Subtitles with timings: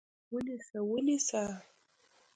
[0.33, 0.77] ونیسه!
[0.89, 1.43] ونیسه!